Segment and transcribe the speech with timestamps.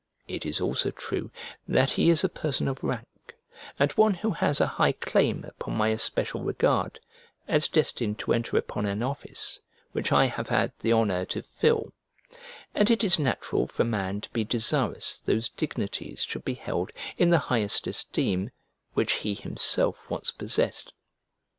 [0.27, 1.29] It is also true
[1.67, 3.35] that he is a person of rank,
[3.77, 6.99] and one who has a high claim upon my especial regard,
[7.47, 9.61] as destined to enter upon an office
[9.91, 11.93] which I have had the honour to fill;
[12.73, 16.89] and it is natural for a man to be desirous those dignities should be held
[17.19, 18.49] in the highest esteem
[18.95, 20.93] which he himself once possessed.